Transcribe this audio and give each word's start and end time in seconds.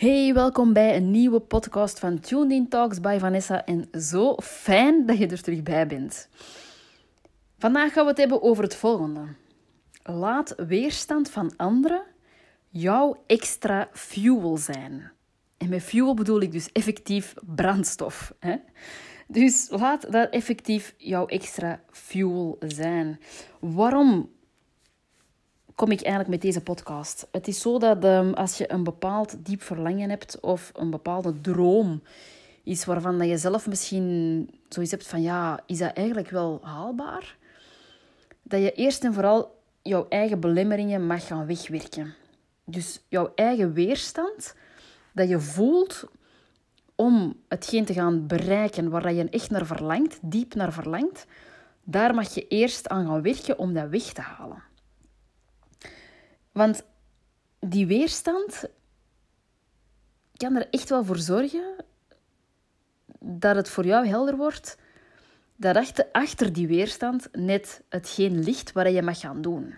Hey, 0.00 0.34
welkom 0.34 0.72
bij 0.72 0.96
een 0.96 1.10
nieuwe 1.10 1.40
podcast 1.40 1.98
van 1.98 2.20
Tuned 2.20 2.50
In 2.50 2.68
Talks 2.68 3.00
by 3.00 3.18
Vanessa. 3.18 3.64
En 3.64 3.88
zo 3.92 4.36
fijn 4.42 5.06
dat 5.06 5.18
je 5.18 5.26
er 5.26 5.42
terug 5.42 5.62
bij 5.62 5.86
bent. 5.86 6.28
Vandaag 7.58 7.92
gaan 7.92 8.04
we 8.04 8.10
het 8.10 8.18
hebben 8.18 8.42
over 8.42 8.64
het 8.64 8.74
volgende. 8.74 9.20
Laat 10.02 10.54
weerstand 10.56 11.30
van 11.30 11.52
anderen 11.56 12.02
jouw 12.68 13.22
extra 13.26 13.88
fuel 13.92 14.56
zijn. 14.56 15.12
En 15.56 15.68
met 15.68 15.82
fuel 15.82 16.14
bedoel 16.14 16.40
ik 16.40 16.52
dus 16.52 16.72
effectief 16.72 17.34
brandstof. 17.54 18.34
Hè? 18.38 18.56
Dus 19.26 19.68
laat 19.70 20.12
dat 20.12 20.30
effectief 20.30 20.94
jouw 20.96 21.26
extra 21.26 21.80
fuel 21.90 22.56
zijn. 22.60 23.20
Waarom 23.58 24.30
kom 25.80 25.90
ik 25.90 26.00
eigenlijk 26.00 26.28
met 26.28 26.42
deze 26.42 26.60
podcast? 26.60 27.26
Het 27.30 27.48
is 27.48 27.60
zo 27.60 27.78
dat 27.78 28.04
um, 28.04 28.34
als 28.34 28.58
je 28.58 28.72
een 28.72 28.84
bepaald 28.84 29.36
diep 29.38 29.62
verlangen 29.62 30.10
hebt 30.10 30.40
of 30.40 30.72
een 30.74 30.90
bepaalde 30.90 31.40
droom, 31.40 32.02
iets 32.64 32.84
waarvan 32.84 33.18
dat 33.18 33.28
je 33.28 33.38
zelf 33.38 33.66
misschien 33.66 34.50
zoiets 34.68 34.90
hebt 34.90 35.06
van 35.06 35.22
ja, 35.22 35.60
is 35.66 35.78
dat 35.78 35.92
eigenlijk 35.92 36.30
wel 36.30 36.60
haalbaar? 36.62 37.36
Dat 38.42 38.60
je 38.60 38.72
eerst 38.72 39.04
en 39.04 39.14
vooral 39.14 39.60
jouw 39.82 40.06
eigen 40.08 40.40
belemmeringen 40.40 41.06
mag 41.06 41.26
gaan 41.26 41.46
wegwerken. 41.46 42.14
Dus 42.64 43.00
jouw 43.08 43.32
eigen 43.34 43.72
weerstand 43.72 44.54
dat 45.12 45.28
je 45.28 45.40
voelt 45.40 46.04
om 46.94 47.36
hetgeen 47.48 47.84
te 47.84 47.92
gaan 47.92 48.26
bereiken 48.26 48.90
waar 48.90 49.12
je 49.12 49.28
echt 49.28 49.50
naar 49.50 49.66
verlangt, 49.66 50.18
diep 50.22 50.54
naar 50.54 50.72
verlangt, 50.72 51.26
daar 51.84 52.14
mag 52.14 52.34
je 52.34 52.48
eerst 52.48 52.88
aan 52.88 53.06
gaan 53.06 53.22
werken 53.22 53.58
om 53.58 53.74
dat 53.74 53.88
weg 53.88 54.12
te 54.12 54.20
halen. 54.20 54.68
Want 56.52 56.82
die 57.58 57.86
weerstand 57.86 58.64
kan 60.36 60.56
er 60.56 60.68
echt 60.70 60.88
wel 60.88 61.04
voor 61.04 61.18
zorgen 61.18 61.74
dat 63.18 63.56
het 63.56 63.68
voor 63.68 63.86
jou 63.86 64.06
helder 64.06 64.36
wordt 64.36 64.76
dat 65.60 66.06
achter, 66.12 66.52
die 66.52 66.66
weerstand 66.66 67.28
net 67.32 67.82
hetgeen 67.88 68.38
ligt 68.42 68.72
waar 68.72 68.90
je 68.90 69.02
mag 69.02 69.20
gaan 69.20 69.42
doen. 69.42 69.74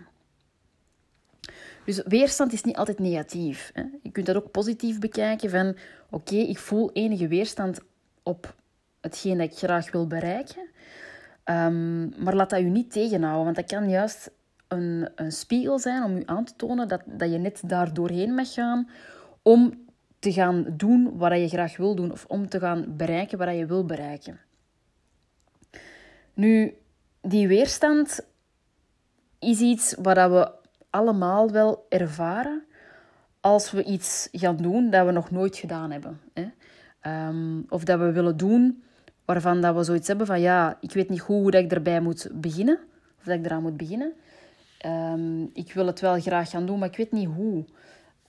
Dus 1.85 2.01
weerstand 2.05 2.53
is 2.53 2.63
niet 2.63 2.75
altijd 2.75 2.99
negatief. 2.99 3.71
Hè? 3.73 3.83
Je 4.01 4.11
kunt 4.11 4.25
dat 4.25 4.35
ook 4.35 4.51
positief 4.51 4.99
bekijken 4.99 5.49
van 5.49 5.75
oké, 6.09 6.35
ik 6.35 6.57
voel 6.57 6.91
enige 6.91 7.27
weerstand 7.27 7.79
op 8.23 8.55
hetgeen 9.01 9.37
dat 9.37 9.51
ik 9.51 9.57
graag 9.57 9.91
wil 9.91 10.07
bereiken. 10.07 10.67
Um, 11.45 12.23
maar 12.23 12.35
laat 12.35 12.49
dat 12.49 12.59
je 12.59 12.65
niet 12.65 12.91
tegenhouden, 12.91 13.43
want 13.43 13.55
dat 13.55 13.65
kan 13.65 13.89
juist 13.89 14.31
een, 14.73 15.09
een 15.15 15.31
spiegel 15.31 15.79
zijn 15.79 16.03
om 16.03 16.17
je 16.17 16.27
aan 16.27 16.45
te 16.45 16.55
tonen 16.55 16.87
dat, 16.87 17.01
dat 17.05 17.31
je 17.31 17.37
net 17.37 17.61
daar 17.65 17.93
doorheen 17.93 18.33
mag 18.33 18.53
gaan 18.53 18.89
om 19.41 19.73
te 20.19 20.33
gaan 20.33 20.65
doen 20.77 21.17
wat 21.17 21.31
je 21.31 21.47
graag 21.47 21.77
wil 21.77 21.95
doen 21.95 22.11
of 22.11 22.25
om 22.27 22.49
te 22.49 22.59
gaan 22.59 22.95
bereiken 22.97 23.37
wat 23.37 23.55
je 23.55 23.65
wil 23.65 23.85
bereiken. 23.85 24.39
Nu, 26.33 26.73
die 27.21 27.47
weerstand 27.47 28.19
is 29.39 29.59
iets 29.59 29.95
wat 30.01 30.15
we 30.15 30.51
allemaal 30.89 31.51
wel 31.51 31.85
ervaren 31.89 32.63
als 33.39 33.71
we 33.71 33.83
iets 33.83 34.27
gaan 34.31 34.57
doen 34.57 34.89
dat 34.89 35.05
we 35.05 35.11
nog 35.11 35.31
nooit 35.31 35.57
gedaan 35.57 35.91
hebben. 35.91 36.19
Hè? 36.33 36.45
Ehm, 36.99 37.61
of 37.69 37.83
dat 37.83 37.99
we 37.99 38.11
willen 38.11 38.37
doen 38.37 38.83
waarvan 39.25 39.61
dat 39.61 39.75
we 39.75 39.83
zoiets 39.83 40.07
hebben 40.07 40.25
van 40.25 40.41
ja, 40.41 40.77
ik 40.81 40.91
weet 40.91 41.09
niet 41.09 41.21
goed 41.21 41.41
hoe 41.41 41.51
dat 41.51 41.63
ik 41.63 41.71
erbij 41.71 42.01
moet 42.01 42.29
beginnen. 42.33 42.79
Of 43.19 43.23
dat 43.23 43.37
ik 43.37 43.45
eraan 43.45 43.61
moet 43.61 43.77
beginnen. 43.77 44.13
Um, 44.85 45.49
ik 45.53 45.73
wil 45.73 45.87
het 45.87 45.99
wel 45.99 46.21
graag 46.21 46.49
gaan 46.49 46.65
doen, 46.65 46.79
maar 46.79 46.89
ik 46.89 46.97
weet 46.97 47.11
niet 47.11 47.27
hoe. 47.27 47.65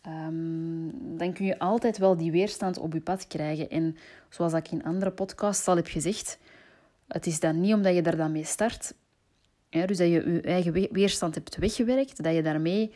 Um, 0.07 1.17
dan 1.19 1.33
kun 1.33 1.45
je 1.45 1.59
altijd 1.59 1.99
wel 1.99 2.17
die 2.17 2.31
weerstand 2.31 2.79
op 2.79 2.93
je 2.93 3.01
pad 3.01 3.27
krijgen. 3.27 3.71
En 3.71 3.97
zoals 4.29 4.53
ik 4.53 4.71
in 4.71 4.85
andere 4.85 5.11
podcasts 5.11 5.69
al 5.69 5.77
heb 5.77 5.87
gezegd, 5.87 6.39
het 7.09 7.27
is 7.27 7.41
dan 7.41 7.61
niet 7.61 7.75
omdat 7.75 7.95
je 7.95 8.03
er 8.03 8.17
dan 8.17 8.33
mee 8.33 8.45
start, 8.45 8.95
dus 9.69 9.97
dat 9.97 9.99
je 9.99 10.33
je 10.33 10.41
eigen 10.41 10.73
weerstand 10.93 11.35
hebt 11.35 11.57
weggewerkt, 11.57 12.23
dat 12.23 12.35
je 12.35 12.43
daarmee 12.43 12.93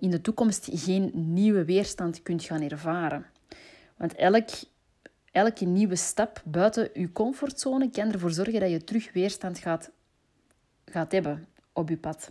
in 0.00 0.10
de 0.10 0.20
toekomst 0.20 0.68
geen 0.72 1.10
nieuwe 1.14 1.64
weerstand 1.64 2.22
kunt 2.22 2.42
gaan 2.42 2.62
ervaren. 2.62 3.26
Want 3.96 4.14
elk, 4.14 4.48
elke 5.30 5.64
nieuwe 5.64 5.96
stap 5.96 6.42
buiten 6.44 6.90
je 6.94 7.12
comfortzone 7.12 7.90
kan 7.90 8.12
ervoor 8.12 8.32
zorgen 8.32 8.60
dat 8.60 8.70
je 8.70 8.84
terug 8.84 9.12
weerstand 9.12 9.58
gaat, 9.58 9.90
gaat 10.84 11.12
hebben 11.12 11.46
op 11.72 11.88
je 11.88 11.96
pad. 11.96 12.30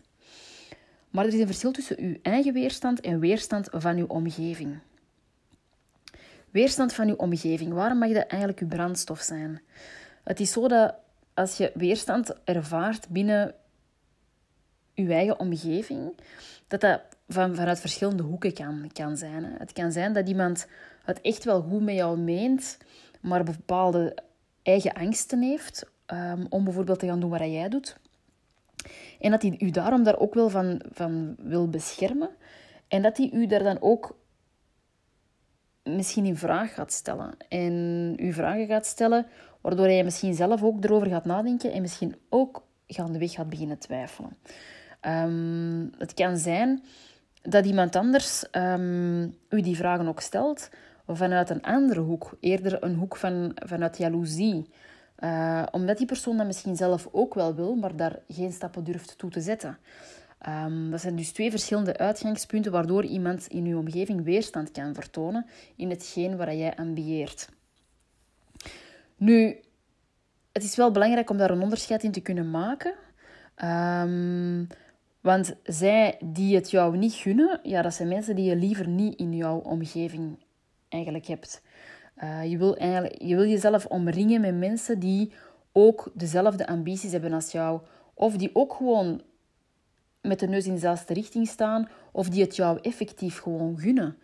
Maar 1.13 1.25
er 1.25 1.33
is 1.33 1.39
een 1.39 1.45
verschil 1.45 1.71
tussen 1.71 1.99
uw 1.99 2.15
eigen 2.21 2.53
weerstand 2.53 3.01
en 3.01 3.19
weerstand 3.19 3.67
van 3.71 3.97
uw 3.97 4.05
omgeving. 4.05 4.79
Weerstand 6.49 6.93
van 6.93 7.07
uw 7.07 7.15
omgeving, 7.15 7.73
waarom 7.73 7.97
mag 7.97 8.11
dat 8.11 8.27
eigenlijk 8.27 8.59
uw 8.61 8.67
brandstof 8.67 9.21
zijn? 9.21 9.61
Het 10.23 10.39
is 10.39 10.51
zo 10.51 10.67
dat 10.67 10.95
als 11.33 11.57
je 11.57 11.71
weerstand 11.73 12.33
ervaart 12.43 13.09
binnen 13.09 13.55
uw 14.95 15.09
eigen 15.09 15.39
omgeving, 15.39 16.19
dat 16.67 16.81
dat 16.81 17.01
van, 17.27 17.55
vanuit 17.55 17.79
verschillende 17.79 18.23
hoeken 18.23 18.53
kan, 18.53 18.89
kan 18.93 19.17
zijn. 19.17 19.43
Het 19.43 19.73
kan 19.73 19.91
zijn 19.91 20.13
dat 20.13 20.27
iemand 20.27 20.67
het 21.03 21.21
echt 21.21 21.43
wel 21.43 21.61
goed 21.61 21.81
met 21.81 21.95
jou 21.95 22.17
meent, 22.17 22.77
maar 23.21 23.43
bepaalde 23.43 24.17
eigen 24.63 24.93
angsten 24.93 25.41
heeft 25.41 25.85
um, 26.07 26.45
om 26.49 26.63
bijvoorbeeld 26.63 26.99
te 26.99 27.07
gaan 27.07 27.19
doen 27.19 27.29
wat 27.29 27.39
jij 27.39 27.69
doet. 27.69 27.97
En 29.23 29.31
dat 29.31 29.41
hij 29.41 29.55
u 29.59 29.69
daarom 29.69 30.03
daar 30.03 30.19
ook 30.19 30.33
wel 30.33 30.49
van, 30.49 30.81
van 30.91 31.35
wil 31.37 31.69
beschermen. 31.69 32.29
En 32.87 33.01
dat 33.01 33.17
hij 33.17 33.29
u 33.33 33.45
daar 33.45 33.63
dan 33.63 33.77
ook 33.81 34.17
misschien 35.83 36.25
in 36.25 36.37
vraag 36.37 36.73
gaat 36.73 36.91
stellen. 36.91 37.37
En 37.49 38.15
u 38.19 38.33
vragen 38.33 38.67
gaat 38.67 38.85
stellen, 38.85 39.25
waardoor 39.61 39.85
hij 39.85 40.03
misschien 40.03 40.33
zelf 40.33 40.63
ook 40.63 40.83
erover 40.83 41.07
gaat 41.07 41.25
nadenken 41.25 41.71
en 41.71 41.81
misschien 41.81 42.15
ook 42.29 42.65
gaandeweg 42.87 43.31
gaat 43.31 43.49
beginnen 43.49 43.79
twijfelen. 43.79 44.37
Um, 45.01 45.91
het 45.97 46.13
kan 46.13 46.37
zijn 46.37 46.83
dat 47.41 47.65
iemand 47.65 47.95
anders 47.95 48.45
um, 48.51 49.37
u 49.49 49.61
die 49.61 49.75
vragen 49.75 50.07
ook 50.07 50.21
stelt 50.21 50.69
vanuit 51.07 51.49
een 51.49 51.61
andere 51.61 51.99
hoek, 51.99 52.37
eerder 52.39 52.83
een 52.83 52.95
hoek 52.95 53.15
van, 53.15 53.51
vanuit 53.65 53.97
jaloezie. 53.97 54.69
Uh, 55.23 55.63
omdat 55.71 55.97
die 55.97 56.07
persoon 56.07 56.37
dat 56.37 56.45
misschien 56.45 56.75
zelf 56.75 57.07
ook 57.11 57.33
wel 57.33 57.55
wil, 57.55 57.75
maar 57.75 57.95
daar 57.95 58.19
geen 58.27 58.51
stappen 58.51 58.83
durft 58.83 59.17
toe 59.17 59.29
te 59.29 59.41
zetten. 59.41 59.77
Um, 60.47 60.91
dat 60.91 61.01
zijn 61.01 61.15
dus 61.15 61.31
twee 61.31 61.49
verschillende 61.49 61.97
uitgangspunten 61.97 62.71
waardoor 62.71 63.05
iemand 63.05 63.47
in 63.47 63.65
uw 63.65 63.77
omgeving 63.77 64.23
weerstand 64.23 64.71
kan 64.71 64.93
vertonen 64.93 65.45
in 65.75 65.89
hetgeen 65.89 66.37
waar 66.37 66.55
jij 66.55 66.75
ambieert. 66.75 67.49
Nu, 69.15 69.59
het 70.51 70.63
is 70.63 70.75
wel 70.75 70.91
belangrijk 70.91 71.29
om 71.29 71.37
daar 71.37 71.51
een 71.51 71.61
onderscheid 71.61 72.03
in 72.03 72.11
te 72.11 72.21
kunnen 72.21 72.51
maken. 72.51 72.93
Um, 73.63 74.67
want 75.21 75.55
zij 75.63 76.17
die 76.23 76.55
het 76.55 76.71
jou 76.71 76.97
niet 76.97 77.13
gunnen, 77.13 77.59
ja, 77.63 77.81
dat 77.81 77.93
zijn 77.93 78.07
mensen 78.07 78.35
die 78.35 78.49
je 78.49 78.55
liever 78.55 78.87
niet 78.87 79.19
in 79.19 79.35
jouw 79.35 79.57
omgeving 79.57 80.37
eigenlijk 80.89 81.25
hebt. 81.25 81.61
Uh, 82.17 82.49
je, 82.51 82.57
wil 82.57 82.77
eigenlijk, 82.77 83.21
je 83.21 83.35
wil 83.35 83.45
jezelf 83.45 83.85
omringen 83.85 84.41
met 84.41 84.57
mensen 84.57 84.99
die 84.99 85.31
ook 85.71 86.11
dezelfde 86.13 86.67
ambities 86.67 87.11
hebben 87.11 87.33
als 87.33 87.51
jou. 87.51 87.81
Of 88.13 88.37
die 88.37 88.49
ook 88.53 88.73
gewoon 88.73 89.21
met 90.21 90.39
de 90.39 90.47
neus 90.47 90.65
in 90.65 90.73
dezelfde 90.73 91.13
richting 91.13 91.47
staan. 91.47 91.89
Of 92.11 92.29
die 92.29 92.41
het 92.41 92.55
jou 92.55 92.79
effectief 92.81 93.39
gewoon 93.39 93.79
gunnen. 93.79 94.17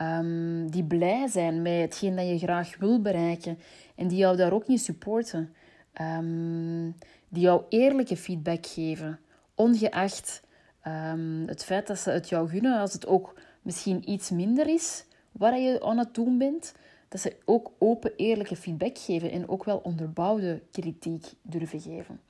Um, 0.00 0.70
die 0.70 0.84
blij 0.84 1.26
zijn 1.26 1.62
met 1.62 1.80
hetgeen 1.80 2.16
dat 2.16 2.28
je 2.28 2.38
graag 2.38 2.76
wil 2.78 3.00
bereiken. 3.02 3.58
En 3.94 4.08
die 4.08 4.18
jou 4.18 4.36
daar 4.36 4.52
ook 4.52 4.66
niet 4.66 4.80
supporten. 4.80 5.54
Um, 6.00 6.94
die 7.28 7.42
jou 7.42 7.62
eerlijke 7.68 8.16
feedback 8.16 8.66
geven. 8.66 9.18
Ongeacht 9.54 10.42
um, 10.86 11.42
het 11.46 11.64
feit 11.64 11.86
dat 11.86 11.98
ze 11.98 12.10
het 12.10 12.28
jou 12.28 12.48
gunnen. 12.48 12.80
Als 12.80 12.92
het 12.92 13.06
ook 13.06 13.34
misschien 13.62 14.10
iets 14.10 14.30
minder 14.30 14.66
is 14.66 15.04
waar 15.32 15.58
je 15.58 15.82
aan 15.82 15.98
het 15.98 16.14
doen 16.14 16.38
bent 16.38 16.74
dat 17.12 17.20
ze 17.20 17.36
ook 17.44 17.72
open, 17.78 18.12
eerlijke 18.16 18.56
feedback 18.56 18.98
geven 18.98 19.30
en 19.30 19.48
ook 19.48 19.64
wel 19.64 19.78
onderbouwde 19.78 20.62
kritiek 20.70 21.32
durven 21.42 21.80
geven. 21.80 22.20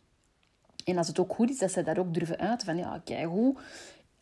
En 0.84 0.96
als 0.96 1.08
het 1.08 1.18
ook 1.18 1.34
goed 1.34 1.50
is, 1.50 1.58
dat 1.58 1.70
ze 1.70 1.82
daar 1.82 1.98
ook 1.98 2.14
durven 2.14 2.38
uit 2.38 2.64
van 2.64 2.76
ja, 2.76 3.00
kijk 3.04 3.26
hoe. 3.26 3.56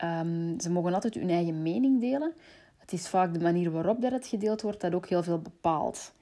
Um, 0.04 0.60
ze 0.60 0.70
mogen 0.70 0.94
altijd 0.94 1.14
hun 1.14 1.30
eigen 1.30 1.62
mening 1.62 2.00
delen. 2.00 2.32
het 2.78 2.92
is 2.92 3.08
vaak 3.08 3.34
de 3.34 3.40
manier 3.40 3.70
waarop 3.70 4.02
dat 4.02 4.12
het 4.12 4.26
gedeeld 4.26 4.62
wordt 4.62 4.80
dat 4.80 4.94
ook 4.94 5.08
heel 5.08 5.22
veel 5.22 5.38
bepaalt. 5.38 6.12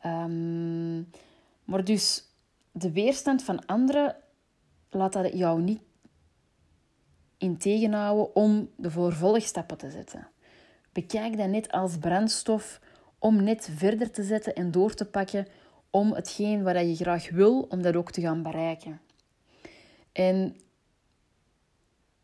Ehm, 0.00 0.96
maar 1.64 1.84
dus 1.84 2.24
de 2.72 2.92
weerstand 2.92 3.42
van 3.42 3.66
anderen 3.66 4.16
laat 4.90 5.12
dat 5.12 5.32
jou 5.32 5.60
niet 5.60 5.80
in 7.38 7.56
tegenhouden 7.56 8.34
om 8.34 8.70
de 8.76 8.90
vervolgstappen 8.90 9.78
te 9.78 9.90
zetten. 9.90 10.28
Bekijk 10.92 11.36
dat 11.36 11.48
net 11.48 11.72
als 11.72 11.98
brandstof 11.98 12.80
om 13.20 13.42
net 13.42 13.70
verder 13.76 14.10
te 14.10 14.22
zetten 14.22 14.54
en 14.54 14.70
door 14.70 14.94
te 14.94 15.04
pakken 15.04 15.46
om 15.90 16.12
hetgeen 16.12 16.62
wat 16.62 16.76
je 16.76 16.94
graag 16.94 17.30
wil, 17.30 17.66
om 17.68 17.82
dat 17.82 17.96
ook 17.96 18.10
te 18.10 18.20
gaan 18.20 18.42
bereiken. 18.42 19.00
En 20.12 20.56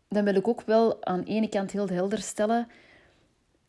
dan 0.09 0.25
wil 0.25 0.35
ik 0.35 0.49
ook 0.49 0.63
wel 0.63 1.05
aan 1.05 1.21
de 1.21 1.31
ene 1.31 1.49
kant 1.49 1.71
heel 1.71 1.89
helder 1.89 2.19
stellen 2.19 2.69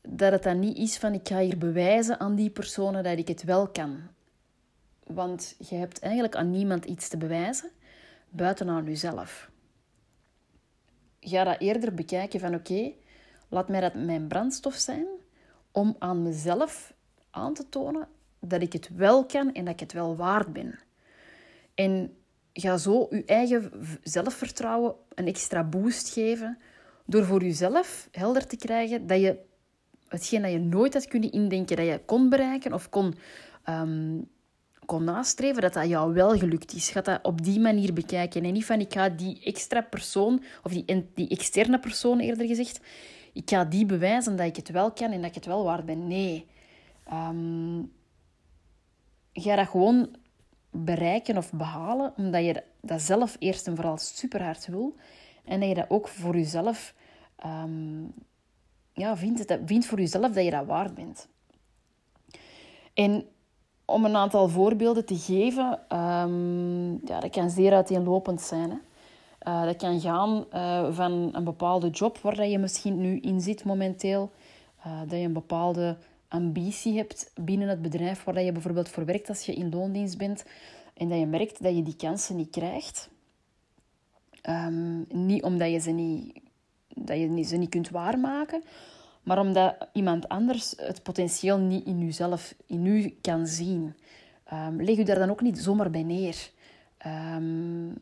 dat 0.02 0.32
het 0.32 0.44
dan 0.44 0.60
niet 0.60 0.78
is 0.78 0.98
van 0.98 1.14
ik 1.14 1.28
ga 1.28 1.40
hier 1.40 1.58
bewijzen 1.58 2.20
aan 2.20 2.36
die 2.36 2.50
personen 2.50 3.04
dat 3.04 3.18
ik 3.18 3.28
het 3.28 3.44
wel 3.44 3.68
kan. 3.68 4.00
Want 5.04 5.56
je 5.70 5.76
hebt 5.76 6.00
eigenlijk 6.00 6.36
aan 6.36 6.52
niemand 6.52 6.86
iets 6.86 7.08
te 7.08 7.18
bewijzen, 7.18 7.70
buiten 8.30 8.70
aan 8.70 8.86
jezelf. 8.86 9.50
Ga 11.20 11.44
dat 11.44 11.60
eerder 11.60 11.94
bekijken 11.94 12.40
van 12.40 12.56
oké, 12.56 12.92
laat 13.50 13.70
mij 13.70 13.82
dat 13.82 13.94
mijn 13.94 14.28
brandstof 14.28 14.76
zijn 14.76 15.06
om 15.72 15.96
aan 16.00 16.24
mezelf 16.24 16.94
aan 17.38 17.54
te 17.54 17.70
tonen 17.70 18.08
dat 18.40 18.62
ik 18.62 18.74
het 18.74 18.90
wel 18.96 19.26
kan 19.26 19.54
en 19.54 19.66
dat 19.66 19.74
ik 19.74 19.80
het 19.80 19.94
wel 19.94 20.16
waard 20.16 20.54
ben. 20.54 20.80
En 21.76 22.14
ga 22.54 22.78
zo 22.78 23.08
je 23.10 23.26
eigen 23.26 23.72
zelfvertrouwen 24.04 24.96
een 25.16 25.28
extra 25.28 25.64
boost 25.64 26.10
geven 26.10 26.58
door 27.06 27.26
voor 27.26 27.44
jezelf 27.44 28.08
helder 28.12 28.48
te 28.48 28.56
krijgen 28.56 29.08
dat 29.08 29.20
je 29.20 29.38
hetgeen 30.08 30.42
dat 30.42 30.52
je 30.52 30.60
nooit 30.60 30.94
had 30.94 31.08
kunnen 31.08 31.32
indenken 31.32 31.76
dat 31.76 31.86
je 31.86 32.02
kon 32.06 32.30
bereiken 32.30 32.74
of 32.74 32.90
kon, 32.90 33.16
um, 33.70 34.30
kon 34.86 35.04
nastreven, 35.04 35.62
dat 35.62 35.74
dat 35.74 35.88
jou 35.88 36.14
wel 36.14 36.38
gelukt 36.38 36.74
is. 36.74 36.90
Ga 36.90 37.02
dat 37.02 37.20
op 37.24 37.44
die 37.44 37.60
manier 37.60 37.94
bekijken. 37.94 38.44
En 38.44 38.54
niet 38.54 38.66
van, 38.66 38.80
ik 38.80 38.94
ga 38.94 39.10
die 39.10 39.42
extra 39.44 39.82
persoon, 39.82 40.44
of 40.64 40.72
die, 40.72 41.10
die 41.14 41.28
externe 41.28 41.80
persoon 41.80 42.20
eerder 42.20 42.48
gezegd, 42.48 42.80
ik 43.34 43.50
ga 43.50 43.66
die 43.66 43.86
bewijzen 43.86 44.36
dat 44.36 44.46
ik 44.46 44.56
het 44.56 44.70
wel 44.70 44.92
kan 44.92 45.12
en 45.12 45.22
dat 45.22 45.30
ik 45.30 45.36
het 45.36 45.46
wel 45.46 45.64
waard 45.64 45.86
ben. 45.86 46.08
Nee. 46.08 46.46
Um, 47.14 47.92
ga 49.34 49.56
dat 49.56 49.68
gewoon 49.68 50.16
bereiken 50.72 51.38
of 51.38 51.52
behalen, 51.52 52.14
omdat 52.18 52.46
je 52.46 52.64
dat 52.82 53.02
zelf 53.02 53.36
eerst 53.40 53.68
en 53.68 53.76
vooral 53.76 53.98
super 53.98 54.44
hard 54.44 54.68
wil. 54.68 54.96
En 55.46 55.60
dat 55.60 55.70
je 55.70 55.76
dat 55.76 55.90
ook 55.90 56.08
voor 56.08 56.36
jezelf 56.36 56.94
um, 57.46 58.14
ja, 58.94 59.18
vindt, 59.18 59.48
dat, 59.48 59.60
vindt 59.66 59.86
voor 59.86 60.00
jezelf 60.00 60.32
dat 60.32 60.44
je 60.44 60.52
dat 60.52 60.66
waard 60.66 60.94
bent. 60.96 61.28
En 62.94 63.26
om 63.86 64.06
een 64.06 64.16
aantal 64.16 64.50
voorbeelden 64.50 65.06
te 65.06 65.18
geven, 65.18 65.80
um, 65.98 66.92
ja, 67.06 67.20
dat 67.20 67.30
kan 67.30 67.50
zeer 67.50 67.74
uiteenlopend 67.74 68.42
zijn. 68.42 68.70
Hè. 68.70 68.78
Uh, 69.48 69.64
dat 69.64 69.76
kan 69.76 70.00
gaan 70.00 70.46
uh, 70.54 70.92
van 70.92 71.30
een 71.32 71.44
bepaalde 71.44 71.90
job 71.90 72.18
waar 72.18 72.48
je 72.48 72.58
misschien 72.58 73.02
nu 73.02 73.20
in 73.20 73.42
zit 73.42 73.64
momenteel, 73.64 74.32
uh, 74.88 75.00
dat 75.00 75.20
je 75.20 75.26
een 75.26 75.34
bepaalde 75.34 75.98
ambitie 76.28 76.98
hebt 76.98 77.32
binnen 77.36 77.68
het 77.68 77.82
bedrijf 77.82 78.24
waar 78.24 78.42
je 78.42 78.52
bijvoorbeeld 78.52 78.90
voor 78.90 79.06
werkt 79.06 79.30
als 79.30 79.46
je 79.46 79.54
in 79.54 79.70
loondienst 79.70 80.18
bent 80.18 80.46
en 80.94 81.08
dat 81.10 81.20
je 81.20 81.26
merkt 81.26 81.64
dat 81.64 81.76
je 81.76 81.84
die 81.84 81.96
kansen 81.96 82.36
niet 82.36 82.50
krijgt. 82.50 83.10
Um, 84.50 85.06
niet 85.10 85.44
omdat 85.44 85.72
je 85.72 85.80
ze 85.80 85.92
niet, 85.92 86.40
dat 86.88 87.18
je 87.18 87.44
ze 87.44 87.58
niet 87.58 87.70
kunt 87.70 87.90
waarmaken, 87.90 88.64
maar 89.24 89.40
omdat 89.40 89.88
iemand 89.94 90.30
anders 90.30 90.74
het 90.78 91.04
potentieel 91.04 91.58
niet 91.58 91.86
in 91.86 92.00
jezelf, 92.00 92.56
in 92.66 92.86
u 92.86 93.18
kan 93.22 93.48
zien. 93.48 93.96
Um, 94.54 94.82
leg 94.82 94.98
u 94.98 95.04
daar 95.04 95.20
dan 95.20 95.30
ook 95.30 95.42
niet 95.42 95.60
zomaar 95.60 95.90
bij 95.90 96.04
neer. 96.04 96.50
Um, 97.06 97.94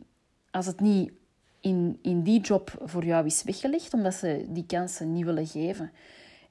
als 0.51 0.65
het 0.65 0.79
niet 0.79 1.11
in, 1.59 1.99
in 2.01 2.23
die 2.23 2.41
job 2.41 2.81
voor 2.83 3.05
jou 3.05 3.25
is 3.25 3.43
weggelegd, 3.43 3.93
omdat 3.93 4.13
ze 4.13 4.45
die 4.49 4.65
kansen 4.65 5.13
niet 5.13 5.25
willen 5.25 5.47
geven, 5.47 5.91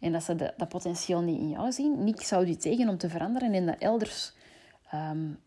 en 0.01 0.13
dat 0.13 0.23
ze 0.23 0.53
dat 0.57 0.69
potentieel 0.69 1.21
niet 1.21 1.39
in 1.39 1.49
jou 1.49 1.73
zien, 1.73 2.05
niks 2.05 2.29
zou 2.29 2.47
je 2.47 2.57
tegen 2.57 2.89
om 2.89 2.99
te 2.99 3.09
veranderen 3.09 3.53
en 3.53 3.67
dat 3.67 3.79
elders 3.79 4.33
um, 4.95 5.39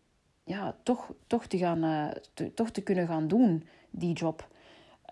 ja, 0.44 0.76
toch, 0.82 1.12
toch, 1.26 1.46
te 1.46 1.58
gaan, 1.58 2.12
te, 2.34 2.54
toch 2.54 2.70
te 2.70 2.80
kunnen 2.80 3.06
gaan 3.06 3.28
doen, 3.28 3.64
die 3.90 4.12
job. 4.12 4.48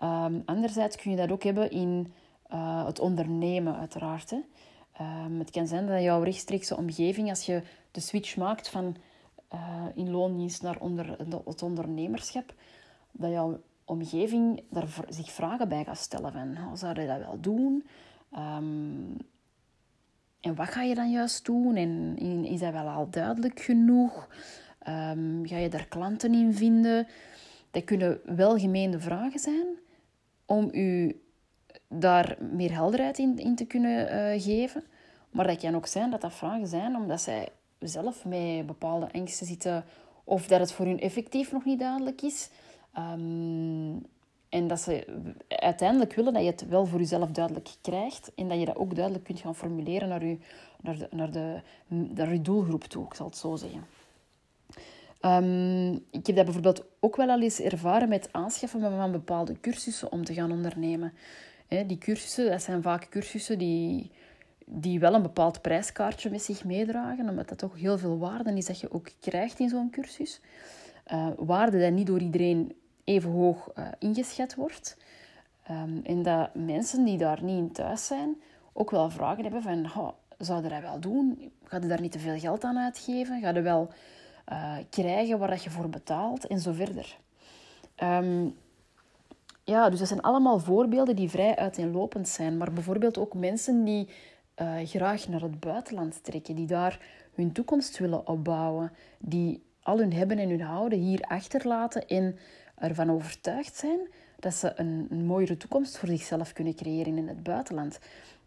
Um, 0.03 0.41
anderzijds 0.45 0.95
kun 0.95 1.11
je 1.11 1.17
dat 1.17 1.31
ook 1.31 1.43
hebben 1.43 1.71
in 1.71 2.13
uh, 2.53 2.85
het 2.85 2.99
ondernemen, 2.99 3.75
uiteraard. 3.75 4.29
Hè. 4.29 4.39
Um, 5.25 5.39
het 5.39 5.49
kan 5.49 5.67
zijn 5.67 5.87
dat 5.87 6.01
jouw 6.01 6.23
rechtstreekse 6.23 6.77
omgeving, 6.77 7.29
als 7.29 7.45
je 7.45 7.61
de 7.91 7.99
switch 7.99 8.37
maakt 8.37 8.69
van 8.69 8.95
uh, 9.53 9.83
in 9.95 10.11
loondienst 10.11 10.61
naar 10.61 10.79
onder, 10.79 11.17
het 11.45 11.61
ondernemerschap, 11.63 12.53
dat 13.11 13.31
jouw 13.31 13.61
omgeving 13.85 14.63
daar 14.69 14.87
zich 15.09 15.31
vragen 15.31 15.69
bij 15.69 15.83
gaat 15.83 15.97
stellen 15.97 16.31
van, 16.31 16.57
oh, 16.57 16.71
zou 16.73 17.01
je 17.01 17.07
dat 17.07 17.19
wel 17.19 17.39
doen? 17.39 17.87
Um, 18.35 19.17
en 20.39 20.55
wat 20.55 20.67
ga 20.67 20.81
je 20.81 20.95
dan 20.95 21.11
juist 21.11 21.45
doen? 21.45 21.75
En 21.75 22.45
is 22.45 22.59
dat 22.59 22.71
wel 22.71 22.87
al 22.87 23.09
duidelijk 23.09 23.59
genoeg? 23.59 24.27
Um, 24.87 25.47
ga 25.47 25.57
je 25.57 25.69
daar 25.69 25.87
klanten 25.87 26.33
in 26.33 26.53
vinden? 26.53 27.07
Dat 27.71 27.83
kunnen 27.83 28.19
welgemeende 28.25 28.99
vragen 28.99 29.39
zijn 29.39 29.65
om 30.45 30.69
u 30.71 31.21
daar 31.87 32.37
meer 32.39 32.73
helderheid 32.73 33.17
in, 33.17 33.37
in 33.37 33.55
te 33.55 33.65
kunnen 33.65 34.13
uh, 34.13 34.41
geven. 34.41 34.83
Maar 35.31 35.47
dat 35.47 35.57
kan 35.57 35.75
ook 35.75 35.87
zijn 35.87 36.11
dat 36.11 36.21
dat 36.21 36.33
vragen 36.33 36.67
zijn 36.67 36.95
omdat 36.95 37.21
zij 37.21 37.49
zelf 37.79 38.25
met 38.25 38.65
bepaalde 38.65 39.11
angsten 39.11 39.47
zitten 39.47 39.85
of 40.23 40.47
dat 40.47 40.59
het 40.59 40.71
voor 40.71 40.85
hun 40.85 40.99
effectief 40.99 41.51
nog 41.51 41.65
niet 41.65 41.79
duidelijk 41.79 42.21
is. 42.21 42.49
Um, 42.97 44.05
en 44.49 44.67
dat 44.67 44.79
ze 44.79 45.05
uiteindelijk 45.47 46.13
willen 46.13 46.33
dat 46.33 46.43
je 46.43 46.49
het 46.49 46.67
wel 46.67 46.85
voor 46.85 46.99
jezelf 46.99 47.31
duidelijk 47.31 47.69
krijgt 47.81 48.31
en 48.35 48.47
dat 48.47 48.59
je 48.59 48.65
dat 48.65 48.75
ook 48.75 48.95
duidelijk 48.95 49.25
kunt 49.25 49.39
gaan 49.39 49.55
formuleren 49.55 50.09
naar 50.09 50.25
je, 50.25 50.37
naar 50.81 50.97
de, 50.97 51.07
naar 51.11 51.31
de, 51.31 51.61
naar 51.87 52.33
je 52.33 52.41
doelgroep 52.41 52.83
toe, 52.83 53.05
ik 53.05 53.13
zal 53.13 53.25
het 53.25 53.37
zo 53.37 53.55
zeggen. 53.55 53.85
Um, 55.21 55.93
ik 56.11 56.27
heb 56.27 56.35
dat 56.35 56.45
bijvoorbeeld 56.45 56.83
ook 56.99 57.15
wel 57.15 57.29
al 57.29 57.41
eens 57.41 57.59
ervaren 57.59 58.09
met 58.09 58.29
aanschaffen 58.31 58.81
van 58.81 59.11
bepaalde 59.11 59.59
cursussen 59.59 60.11
om 60.11 60.25
te 60.25 60.33
gaan 60.33 60.51
ondernemen. 60.51 61.13
die 61.87 61.97
cursussen, 61.97 62.49
dat 62.49 62.61
zijn 62.61 62.81
vaak 62.81 63.09
cursussen 63.09 63.57
die, 63.57 64.11
die 64.65 64.99
wel 64.99 65.13
een 65.13 65.21
bepaald 65.21 65.61
prijskaartje 65.61 66.29
met 66.29 66.41
zich 66.41 66.63
meedragen, 66.63 67.29
omdat 67.29 67.49
dat 67.49 67.57
toch 67.57 67.75
heel 67.75 67.97
veel 67.97 68.17
waarde 68.17 68.53
is 68.53 68.65
dat 68.65 68.79
je 68.79 68.91
ook 68.91 69.09
krijgt 69.19 69.59
in 69.59 69.69
zo'n 69.69 69.89
cursus. 69.89 70.41
Uh, 71.11 71.27
waarde 71.37 71.79
dat 71.79 71.91
niet 71.91 72.07
door 72.07 72.19
iedereen 72.21 72.73
even 73.07 73.31
hoog 73.31 73.71
uh, 73.75 73.87
ingeschat 73.99 74.55
wordt. 74.55 74.97
Um, 75.71 76.01
en 76.03 76.23
dat 76.23 76.55
mensen 76.55 77.05
die 77.05 77.17
daar 77.17 77.43
niet 77.43 77.57
in 77.57 77.71
thuis 77.71 78.05
zijn, 78.05 78.41
ook 78.73 78.91
wel 78.91 79.09
vragen 79.09 79.43
hebben 79.43 79.61
van, 79.61 79.85
oh, 79.85 80.09
zou 80.37 80.63
je 80.63 80.69
dat 80.69 80.81
wel 80.81 80.99
doen? 80.99 81.51
Ga 81.63 81.77
je 81.77 81.87
daar 81.87 82.01
niet 82.01 82.11
te 82.11 82.19
veel 82.19 82.39
geld 82.39 82.63
aan 82.63 82.77
uitgeven? 82.77 83.41
Ga 83.41 83.49
je 83.49 83.61
wel 83.61 83.89
uh, 84.51 84.77
krijgen 84.89 85.39
waar 85.39 85.61
je 85.63 85.69
voor 85.69 85.89
betaalt? 85.89 86.47
En 86.47 86.59
zo 86.59 86.71
verder. 86.71 87.17
Um, 88.03 88.55
ja, 89.63 89.89
dus 89.89 89.99
dat 89.99 90.07
zijn 90.07 90.21
allemaal 90.21 90.59
voorbeelden 90.59 91.15
die 91.15 91.29
vrij 91.29 91.55
uiteenlopend 91.55 92.27
zijn. 92.27 92.57
Maar 92.57 92.73
bijvoorbeeld 92.73 93.17
ook 93.17 93.33
mensen 93.33 93.83
die 93.83 94.09
uh, 94.61 94.75
graag 94.83 95.27
naar 95.27 95.41
het 95.41 95.59
buitenland 95.59 96.23
trekken, 96.23 96.55
die 96.55 96.67
daar 96.67 96.99
hun 97.33 97.51
toekomst 97.51 97.97
willen 97.97 98.27
opbouwen, 98.27 98.91
die 99.19 99.63
al 99.81 99.97
hun 99.97 100.13
hebben 100.13 100.37
en 100.37 100.49
hun 100.49 100.61
houden 100.61 100.99
hier 100.99 101.21
achterlaten 101.21 102.07
en 102.07 102.37
ervan 102.77 103.11
overtuigd 103.11 103.75
zijn 103.75 103.99
dat 104.39 104.53
ze 104.53 104.73
een, 104.75 105.07
een 105.09 105.25
mooiere 105.25 105.57
toekomst 105.57 105.97
voor 105.97 106.09
zichzelf 106.09 106.53
kunnen 106.53 106.75
creëren 106.75 107.17
in 107.17 107.27
het 107.27 107.43
buitenland. 107.43 107.99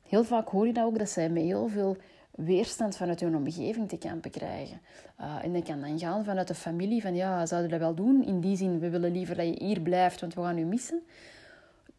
Heel 0.08 0.25
vaak 0.25 0.49
hoor 0.49 0.66
je 0.66 0.72
dat 0.72 0.84
ook, 0.84 0.99
dat 0.99 1.08
zij 1.08 1.28
met 1.28 1.42
heel 1.42 1.68
veel 1.68 1.96
weerstand 2.30 2.96
vanuit 2.96 3.20
hun 3.20 3.37
omgeving 3.37 3.88
te 3.88 3.99
kampen 3.99 4.30
krijgen. 4.30 4.80
Uh, 5.20 5.44
en 5.44 5.52
dat 5.52 5.62
kan 5.62 5.80
dan 5.80 5.99
gaan 5.99 6.25
vanuit 6.25 6.49
de 6.49 6.54
familie, 6.54 7.02
van 7.02 7.14
ja, 7.14 7.46
zouden 7.46 7.70
dat 7.70 7.80
wel 7.80 7.94
doen? 7.94 8.25
In 8.25 8.40
die 8.40 8.56
zin, 8.56 8.78
we 8.78 8.90
willen 8.90 9.12
liever 9.12 9.37
dat 9.37 9.46
je 9.46 9.64
hier 9.64 9.80
blijft, 9.80 10.20
want 10.20 10.34
we 10.34 10.40
gaan 10.40 10.58
u 10.58 10.64
missen. 10.64 11.02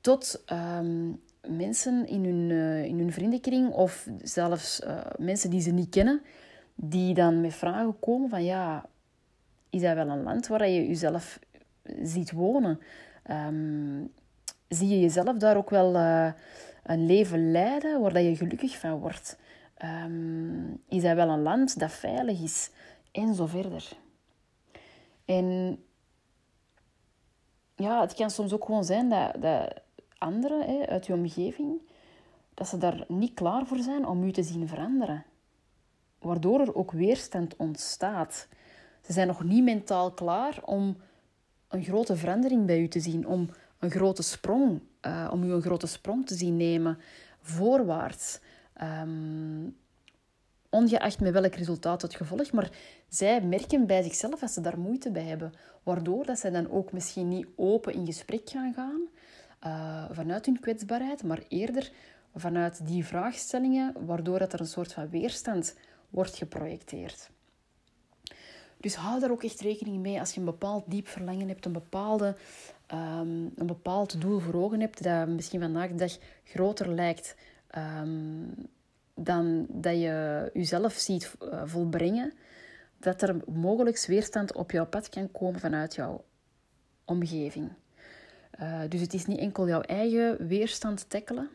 Tot 0.01 0.43
um, 0.51 1.21
mensen 1.47 2.07
in 2.07 2.25
hun, 2.25 2.49
uh, 2.49 2.83
in 2.83 2.97
hun 2.97 3.11
vriendenkring 3.11 3.69
of 3.69 4.07
zelfs 4.21 4.81
uh, 4.83 4.99
mensen 5.17 5.49
die 5.49 5.61
ze 5.61 5.71
niet 5.71 5.89
kennen, 5.89 6.21
die 6.75 7.13
dan 7.13 7.41
met 7.41 7.53
vragen 7.53 7.99
komen 7.99 8.29
van 8.29 8.43
ja, 8.43 8.85
is 9.69 9.81
dat 9.81 9.95
wel 9.95 10.07
een 10.07 10.23
land 10.23 10.47
waar 10.47 10.69
je 10.69 10.87
jezelf 10.87 11.39
ziet 12.03 12.31
wonen. 12.31 12.79
Um, 13.31 14.11
zie 14.67 14.87
je 14.87 14.99
jezelf 14.99 15.37
daar 15.37 15.57
ook 15.57 15.69
wel 15.69 15.95
uh, 15.95 16.31
een 16.83 17.05
leven 17.05 17.51
leiden 17.51 18.01
waar 18.01 18.13
dat 18.13 18.23
je 18.23 18.35
gelukkig 18.35 18.77
van 18.77 18.99
wordt? 18.99 19.39
Um, 20.05 20.81
is 20.87 21.01
dat 21.01 21.15
wel 21.15 21.29
een 21.29 21.41
land 21.41 21.79
dat 21.79 21.91
veilig 21.91 22.41
is? 22.41 22.71
En 23.11 23.35
zo 23.35 23.45
verder. 23.45 23.91
En 25.25 25.79
ja, 27.75 28.01
het 28.01 28.13
kan 28.13 28.29
soms 28.29 28.53
ook 28.53 28.65
gewoon 28.65 28.83
zijn 28.83 29.09
dat, 29.09 29.41
dat 29.41 29.81
anderen 30.17 30.65
hè, 30.65 30.87
uit 30.87 31.05
je 31.05 31.13
omgeving, 31.13 31.81
dat 32.53 32.67
ze 32.67 32.77
daar 32.77 33.05
niet 33.07 33.33
klaar 33.33 33.65
voor 33.65 33.79
zijn 33.79 34.07
om 34.07 34.23
u 34.23 34.31
te 34.31 34.43
zien 34.43 34.67
veranderen. 34.67 35.25
Waardoor 36.19 36.59
er 36.59 36.75
ook 36.75 36.91
weerstand 36.91 37.55
ontstaat. 37.55 38.47
Ze 39.01 39.13
zijn 39.13 39.27
nog 39.27 39.43
niet 39.43 39.63
mentaal 39.63 40.11
klaar 40.11 40.59
om 40.65 40.97
een 41.71 41.83
grote 41.83 42.15
verandering 42.15 42.65
bij 42.65 42.79
u 42.79 42.87
te 42.87 42.99
zien, 42.99 43.27
om 43.27 43.49
een 43.79 43.91
grote 43.91 44.23
sprong, 44.23 44.81
uh, 45.05 45.29
om 45.31 45.43
u 45.43 45.51
een 45.51 45.61
grote 45.61 45.87
sprong 45.87 46.27
te 46.27 46.35
zien 46.35 46.57
nemen 46.57 46.97
voorwaarts. 47.41 48.39
Um, 48.81 49.77
ongeacht 50.69 51.19
met 51.19 51.33
welk 51.33 51.55
resultaat 51.55 52.01
het 52.01 52.15
gevolg, 52.15 52.51
maar 52.51 52.71
zij 53.07 53.41
merken 53.41 53.87
bij 53.87 54.03
zichzelf 54.03 54.39
dat 54.39 54.51
ze 54.51 54.61
daar 54.61 54.79
moeite 54.79 55.11
bij 55.11 55.23
hebben, 55.23 55.53
waardoor 55.83 56.25
dat 56.25 56.39
zij 56.39 56.49
dan 56.49 56.71
ook 56.71 56.91
misschien 56.91 57.27
niet 57.27 57.47
open 57.55 57.93
in 57.93 58.05
gesprek 58.05 58.49
gaan 58.49 58.73
gaan 58.73 59.01
uh, 59.65 60.05
vanuit 60.11 60.45
hun 60.45 60.59
kwetsbaarheid, 60.59 61.23
maar 61.23 61.43
eerder 61.47 61.91
vanuit 62.35 62.87
die 62.87 63.05
vraagstellingen, 63.05 64.05
waardoor 64.05 64.39
dat 64.39 64.53
er 64.53 64.59
een 64.59 64.65
soort 64.67 64.93
van 64.93 65.09
weerstand 65.09 65.75
wordt 66.09 66.35
geprojecteerd. 66.35 67.29
Dus 68.81 68.95
hou 68.95 69.19
daar 69.19 69.31
ook 69.31 69.43
echt 69.43 69.59
rekening 69.59 70.01
mee 70.01 70.19
als 70.19 70.33
je 70.33 70.39
een 70.39 70.45
bepaald 70.45 70.83
diep 70.87 71.07
verlangen 71.07 71.47
hebt, 71.47 71.65
een, 71.65 71.71
bepaalde, 71.71 72.35
um, 72.93 73.51
een 73.55 73.67
bepaald 73.67 74.21
doel 74.21 74.39
voor 74.39 74.53
ogen 74.53 74.79
hebt, 74.79 75.03
dat 75.03 75.27
misschien 75.27 75.59
vandaag 75.59 75.89
de 75.89 75.95
dag 75.95 76.17
groter 76.43 76.93
lijkt 76.93 77.35
um, 77.77 78.53
dan 79.13 79.65
dat 79.69 79.93
je 79.93 80.49
jezelf 80.53 80.93
ziet 80.93 81.35
uh, 81.43 81.61
volbrengen, 81.65 82.33
dat 82.97 83.21
er 83.21 83.35
mogelijk 83.47 84.05
weerstand 84.05 84.53
op 84.53 84.71
jouw 84.71 84.85
pad 84.85 85.09
kan 85.09 85.31
komen 85.31 85.59
vanuit 85.59 85.95
jouw 85.95 86.23
omgeving. 87.05 87.69
Uh, 88.59 88.81
dus 88.89 89.01
het 89.01 89.13
is 89.13 89.25
niet 89.25 89.39
enkel 89.39 89.67
jouw 89.67 89.81
eigen 89.81 90.47
weerstand 90.47 91.09
tackelen. 91.09 91.49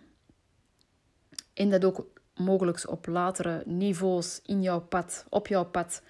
En 1.55 1.71
dat 1.71 1.85
ook 1.85 2.07
mogelijk 2.35 2.91
op 2.91 3.07
latere 3.07 3.63
niveaus 3.67 4.41
in 4.43 4.63
jouw 4.63 4.81
pad, 4.81 5.27
op 5.29 5.47
jouw 5.47 5.65
pad, 5.65 6.03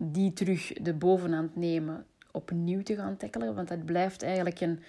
die 0.00 0.32
terug 0.32 0.72
de 0.72 0.94
bovenhand 0.94 1.56
nemen, 1.56 2.06
opnieuw 2.32 2.82
te 2.82 2.94
gaan 2.94 3.16
tackelen. 3.16 3.54
Want 3.54 3.68
dat 3.68 3.84
blijft 3.84 4.22
eigenlijk 4.22 4.60
een, 4.60 4.80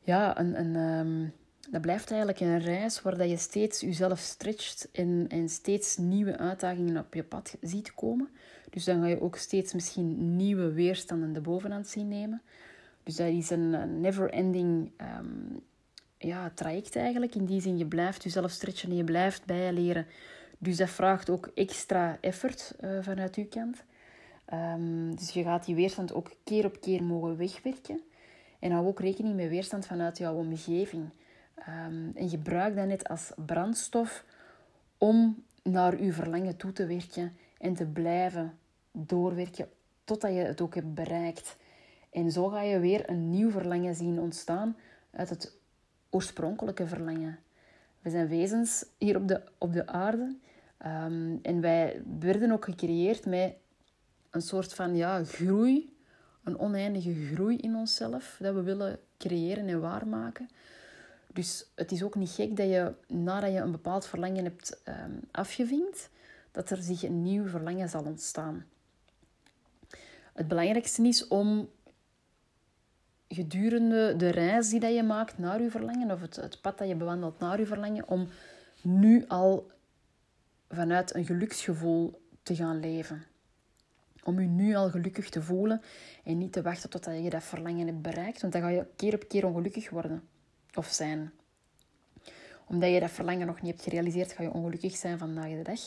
ja, 0.00 0.38
een, 0.38 0.60
een, 0.60 0.76
um, 0.76 1.32
dat 1.70 1.80
blijft 1.80 2.10
eigenlijk 2.10 2.40
een 2.40 2.58
reis 2.58 3.02
waar 3.02 3.26
je 3.26 3.36
steeds 3.36 3.80
jezelf 3.80 4.18
stretcht 4.18 4.88
en, 4.92 5.26
en 5.28 5.48
steeds 5.48 5.96
nieuwe 5.96 6.38
uitdagingen 6.38 7.04
op 7.04 7.14
je 7.14 7.22
pad 7.24 7.56
ziet 7.60 7.94
komen. 7.94 8.28
Dus 8.70 8.84
dan 8.84 9.00
ga 9.00 9.06
je 9.06 9.20
ook 9.20 9.36
steeds 9.36 9.72
misschien 9.72 10.36
nieuwe 10.36 10.72
weerstanden 10.72 11.32
de 11.32 11.40
bovenhand 11.40 11.86
zien 11.86 12.08
nemen. 12.08 12.42
Dus 13.02 13.16
dat 13.16 13.28
is 13.28 13.50
een 13.50 14.00
never-ending 14.00 14.90
um, 15.18 15.60
ja, 16.18 16.50
traject 16.54 16.96
eigenlijk. 16.96 17.34
In 17.34 17.44
die 17.44 17.60
zin, 17.60 17.78
je 17.78 17.86
blijft 17.86 18.22
jezelf 18.22 18.50
stretchen 18.50 18.90
en 18.90 18.96
je 18.96 19.04
blijft 19.04 19.44
bijleren. 19.44 20.06
Dus 20.58 20.76
dat 20.76 20.90
vraagt 20.90 21.30
ook 21.30 21.50
extra 21.54 22.18
effort 22.20 22.74
uh, 22.80 22.98
vanuit 23.00 23.36
uw 23.36 23.46
kant. 23.48 23.84
Um, 24.52 25.16
dus 25.16 25.30
je 25.30 25.42
gaat 25.42 25.64
die 25.64 25.74
weerstand 25.74 26.14
ook 26.14 26.30
keer 26.44 26.64
op 26.64 26.80
keer 26.80 27.02
mogen 27.02 27.36
wegwerken. 27.36 28.00
En 28.58 28.70
hou 28.70 28.86
ook 28.86 29.00
rekening 29.00 29.36
met 29.36 29.48
weerstand 29.48 29.86
vanuit 29.86 30.18
jouw 30.18 30.34
omgeving. 30.34 31.08
Um, 31.68 32.12
en 32.14 32.28
gebruik 32.28 32.76
dat 32.76 32.86
net 32.86 33.08
als 33.08 33.32
brandstof 33.46 34.24
om 34.98 35.44
naar 35.62 35.94
uw 35.96 36.12
verlangen 36.12 36.56
toe 36.56 36.72
te 36.72 36.86
werken 36.86 37.36
en 37.58 37.74
te 37.74 37.86
blijven 37.86 38.58
doorwerken 38.92 39.68
totdat 40.04 40.32
je 40.32 40.38
het 40.38 40.60
ook 40.60 40.74
hebt 40.74 40.94
bereikt. 40.94 41.56
En 42.10 42.30
zo 42.30 42.48
ga 42.48 42.62
je 42.62 42.78
weer 42.78 43.10
een 43.10 43.30
nieuw 43.30 43.50
verlangen 43.50 43.94
zien 43.94 44.20
ontstaan 44.20 44.76
uit 45.10 45.28
het 45.28 45.56
oorspronkelijke 46.10 46.86
verlangen. 46.86 47.38
We 48.02 48.10
zijn 48.10 48.28
wezens 48.28 48.84
hier 48.98 49.16
op 49.16 49.28
de, 49.28 49.42
op 49.58 49.72
de 49.72 49.86
aarde 49.86 50.36
um, 50.86 51.38
en 51.42 51.60
wij 51.60 52.02
werden 52.20 52.52
ook 52.52 52.64
gecreëerd 52.64 53.26
met 53.26 53.54
een 54.30 54.42
soort 54.42 54.74
van 54.74 54.96
ja, 54.96 55.24
groei, 55.24 55.96
een 56.44 56.58
oneindige 56.58 57.14
groei 57.32 57.56
in 57.56 57.74
onszelf, 57.74 58.36
dat 58.40 58.54
we 58.54 58.62
willen 58.62 58.98
creëren 59.18 59.68
en 59.68 59.80
waarmaken. 59.80 60.48
Dus 61.32 61.70
het 61.74 61.92
is 61.92 62.02
ook 62.02 62.14
niet 62.14 62.30
gek 62.30 62.56
dat 62.56 62.66
je 62.66 62.94
nadat 63.06 63.52
je 63.52 63.58
een 63.58 63.70
bepaald 63.70 64.06
verlangen 64.06 64.44
hebt 64.44 64.82
um, 64.88 65.20
afgevinkt, 65.30 66.10
dat 66.50 66.70
er 66.70 66.82
zich 66.82 67.02
een 67.02 67.22
nieuw 67.22 67.46
verlangen 67.46 67.88
zal 67.88 68.04
ontstaan. 68.04 68.66
Het 70.32 70.48
belangrijkste 70.48 71.02
is 71.02 71.28
om 71.28 71.68
gedurende 73.28 74.16
de 74.16 74.28
reis 74.28 74.68
die 74.68 74.80
dat 74.80 74.94
je 74.94 75.02
maakt 75.02 75.38
naar 75.38 75.62
je 75.62 75.70
verlangen, 75.70 76.10
of 76.10 76.20
het, 76.20 76.36
het 76.36 76.60
pad 76.60 76.78
dat 76.78 76.88
je 76.88 76.94
bewandelt 76.94 77.38
naar 77.38 77.58
je 77.58 77.66
verlangen, 77.66 78.08
om 78.08 78.28
nu 78.82 79.24
al 79.28 79.70
vanuit 80.68 81.14
een 81.14 81.24
geluksgevoel 81.24 82.22
te 82.42 82.54
gaan 82.54 82.80
leven. 82.80 83.24
Om 84.24 84.40
je 84.40 84.46
nu 84.46 84.74
al 84.74 84.90
gelukkig 84.90 85.28
te 85.28 85.42
voelen 85.42 85.82
en 86.24 86.38
niet 86.38 86.52
te 86.52 86.62
wachten 86.62 86.90
totdat 86.90 87.22
je 87.22 87.30
dat 87.30 87.42
verlangen 87.42 87.86
hebt 87.86 88.02
bereikt, 88.02 88.40
want 88.40 88.52
dan 88.52 88.62
ga 88.62 88.68
je 88.68 88.86
keer 88.96 89.14
op 89.14 89.28
keer 89.28 89.46
ongelukkig 89.46 89.90
worden 89.90 90.28
of 90.74 90.86
zijn. 90.86 91.32
Omdat 92.66 92.90
je 92.90 93.00
dat 93.00 93.10
verlangen 93.10 93.46
nog 93.46 93.62
niet 93.62 93.70
hebt 93.70 93.82
gerealiseerd, 93.82 94.32
ga 94.32 94.42
je 94.42 94.52
ongelukkig 94.52 94.96
zijn 94.96 95.18
vandaag 95.18 95.48
de 95.48 95.62
dag. 95.62 95.80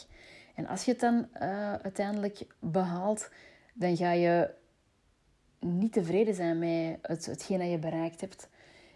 En 0.56 0.68
als 0.68 0.86
je 0.86 0.92
het 0.92 1.00
dan 1.00 1.28
uh, 1.36 1.74
uiteindelijk 1.74 2.46
behaalt, 2.60 3.30
dan 3.74 3.98
ga 3.98 4.12
je 4.12 4.50
niet 5.60 5.94
tevreden 5.94 6.34
zijn 6.34 6.60
met 6.60 6.98
het, 7.02 7.26
hetgeen 7.26 7.60
dat 7.60 7.70
je 7.70 7.80
bereikt 7.80 8.22
hebt. 8.22 8.50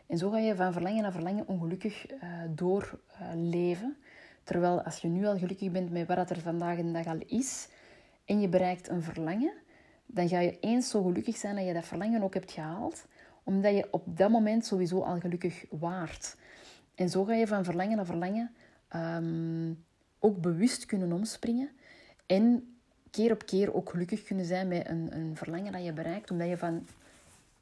En 0.08 0.18
zo 0.18 0.30
ga 0.30 0.38
je 0.38 0.56
van 0.56 0.74
verlangen 0.74 1.02
naar 1.02 1.12
verlangen 1.12 1.48
ongelukkig 1.48 2.12
uh, 2.12 2.20
doorleven. 2.50 3.98
Terwijl 4.44 4.82
als 4.82 4.98
je 4.98 5.08
nu 5.08 5.26
al 5.26 5.38
gelukkig 5.38 5.72
bent 5.72 5.92
met 5.92 6.08
wat 6.08 6.30
er 6.30 6.40
vandaag 6.40 6.78
de 6.78 6.92
dag 6.92 7.06
al 7.06 7.20
is, 7.26 7.68
en 8.28 8.42
je 8.42 8.48
bereikt 8.48 8.90
een 8.90 9.02
verlangen, 9.02 9.54
dan 10.06 10.30
ga 10.30 10.40
je 10.40 10.60
eens 10.60 10.90
zo 10.90 11.04
gelukkig 11.04 11.38
zijn 11.38 11.56
dat 11.56 11.66
je 11.66 11.74
dat 11.74 11.86
verlangen 11.86 12.22
ook 12.22 12.34
hebt 12.34 12.52
gehaald, 12.52 13.06
omdat 13.44 13.76
je 13.76 13.88
op 13.92 14.18
dat 14.18 14.30
moment 14.30 14.66
sowieso 14.66 15.02
al 15.02 15.20
gelukkig 15.20 15.66
waart. 15.70 16.36
En 16.96 17.10
zo 17.10 17.24
ga 17.24 17.34
je 17.34 17.48
van 17.48 17.64
verlangen 17.64 17.96
naar 17.96 18.06
verlangen 18.06 18.52
um, 18.96 19.86
ook 20.20 20.42
bewust 20.42 20.86
kunnen 20.86 21.12
omspringen 21.12 21.70
en 22.26 22.78
keer 23.12 23.32
op 23.32 23.46
keer 23.46 23.74
ook 23.74 23.90
gelukkig 23.90 24.24
kunnen 24.24 24.46
zijn 24.46 24.68
met 24.68 24.88
een, 24.88 25.16
een 25.16 25.36
verlangen 25.36 25.72
dat 25.72 25.84
je 25.84 25.94
bereikt, 25.94 26.32
omdat 26.32 26.48
je 26.48 26.58
van, 26.58 26.88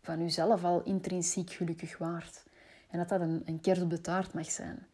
van 0.01 0.19
jezelf 0.19 0.63
al 0.63 0.83
intrinsiek 0.83 1.51
gelukkig 1.51 1.97
waart. 1.97 2.43
En 2.89 2.97
dat 2.97 3.09
dat 3.09 3.21
een, 3.21 3.43
een 3.45 3.81
op 3.83 3.89
de 3.89 4.01
taart 4.01 4.33
mag 4.33 4.51
zijn. 4.51 4.85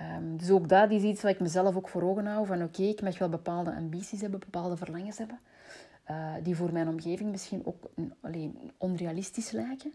Um, 0.00 0.36
dus 0.36 0.50
ook 0.50 0.68
dat 0.68 0.90
is 0.90 1.02
iets 1.02 1.22
wat 1.22 1.30
ik 1.30 1.40
mezelf 1.40 1.76
ook 1.76 1.88
voor 1.88 2.02
ogen 2.02 2.26
hou. 2.26 2.46
Van 2.46 2.62
oké, 2.62 2.82
ik 2.82 3.02
mag 3.02 3.18
wel 3.18 3.28
bepaalde 3.28 3.74
ambities 3.74 4.20
hebben, 4.20 4.40
bepaalde 4.40 4.76
verlangens 4.76 5.18
hebben. 5.18 5.38
Uh, 6.10 6.32
die 6.42 6.56
voor 6.56 6.72
mijn 6.72 6.88
omgeving 6.88 7.30
misschien 7.30 7.66
ook 7.66 7.90
alleen 8.20 8.72
onrealistisch 8.78 9.50
lijken. 9.50 9.92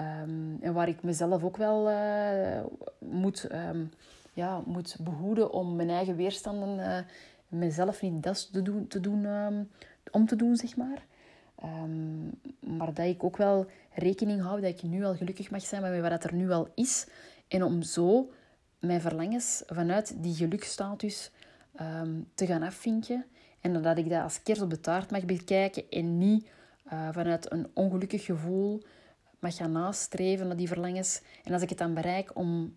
Um, 0.00 0.58
en 0.60 0.72
waar 0.72 0.88
ik 0.88 1.02
mezelf 1.02 1.44
ook 1.44 1.56
wel 1.56 1.90
uh, 1.90 2.60
moet, 2.98 3.52
um, 3.52 3.90
ja, 4.32 4.62
moet 4.66 4.96
behoeden 5.00 5.52
om 5.52 5.76
mijn 5.76 5.90
eigen 5.90 6.16
weerstanden 6.16 6.78
uh, 6.78 6.98
mezelf 7.48 8.02
niet 8.02 8.22
dat 8.22 8.52
te 8.52 8.62
doen, 8.62 8.86
te 8.86 9.00
doen 9.00 9.26
om 10.10 10.26
te 10.26 10.36
doen, 10.36 10.56
zeg 10.56 10.76
maar. 10.76 11.04
maar 12.60 12.94
dat 12.94 13.06
ik 13.06 13.24
ook 13.24 13.36
wel 13.36 13.66
rekening 13.94 14.42
hou 14.42 14.60
dat 14.60 14.70
ik 14.70 14.82
nu 14.82 15.04
al 15.04 15.14
gelukkig 15.14 15.50
mag 15.50 15.62
zijn 15.62 15.82
met 15.82 16.00
wat 16.00 16.24
er 16.24 16.34
nu 16.34 16.50
al 16.50 16.68
is. 16.74 17.06
En 17.48 17.62
om 17.62 17.82
zo 17.82 18.30
mijn 18.78 19.00
verlangens 19.00 19.62
vanuit 19.66 20.22
die 20.22 20.34
geluksstatus 20.34 21.30
um, 21.80 22.28
te 22.34 22.46
gaan 22.46 22.62
afvinken. 22.62 23.24
En 23.60 23.82
dat 23.82 23.98
ik 23.98 24.10
dat 24.10 24.22
als 24.22 24.42
kers 24.42 24.60
op 24.60 24.70
de 24.70 24.80
taart 24.80 25.10
mag 25.10 25.24
bekijken 25.24 25.90
en 25.90 26.18
niet 26.18 26.48
uh, 26.92 27.08
vanuit 27.12 27.52
een 27.52 27.70
ongelukkig 27.74 28.24
gevoel 28.24 28.82
mag 29.38 29.56
gaan 29.56 29.72
nastreven 29.72 30.46
naar 30.46 30.56
die 30.56 30.68
verlangens. 30.68 31.22
En 31.44 31.52
als 31.52 31.62
ik 31.62 31.68
het 31.68 31.78
dan 31.78 31.94
bereik, 31.94 32.30
om 32.34 32.76